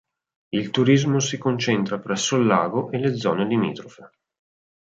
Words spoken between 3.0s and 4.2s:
zone limitrofe.